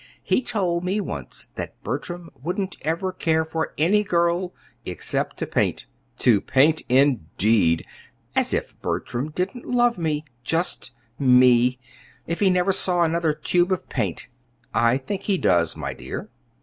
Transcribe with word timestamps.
"He 0.23 0.41
told 0.41 0.83
me 0.83 0.99
once 0.99 1.49
that 1.57 1.79
Bertram 1.83 2.31
wouldn't 2.33 2.75
ever 2.81 3.11
care 3.11 3.45
for 3.45 3.71
any 3.77 4.03
girl 4.03 4.51
except 4.83 5.37
to 5.37 5.45
paint. 5.45 5.85
To 6.17 6.41
paint, 6.41 6.81
indeed! 6.89 7.85
As 8.35 8.51
if 8.51 8.75
Bertram 8.81 9.29
didn't 9.29 9.65
love 9.65 9.99
me 9.99 10.25
just 10.43 10.89
me! 11.19 11.77
if 12.25 12.39
he 12.39 12.49
never 12.49 12.71
saw 12.71 13.03
another 13.03 13.31
tube 13.31 13.71
of 13.71 13.89
paint!" 13.89 14.27
"I 14.73 14.97
think 14.97 15.21
he 15.25 15.37
does, 15.37 15.75
my 15.75 15.93
dear." 15.93 16.31